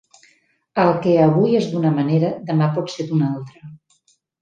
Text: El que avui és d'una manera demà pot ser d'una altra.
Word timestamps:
El 0.83 0.89
que 1.03 1.13
avui 1.27 1.53
és 1.61 1.69
d'una 1.75 1.93
manera 1.99 2.35
demà 2.51 2.73
pot 2.81 2.93
ser 2.97 3.09
d'una 3.15 3.33
altra. 3.39 3.67